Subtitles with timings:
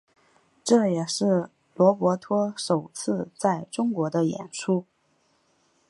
[0.63, 4.87] 这也是罗伯托首次在中国的演出。